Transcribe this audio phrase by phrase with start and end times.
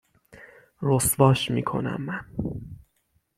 [0.81, 2.25] رسواش میکنم من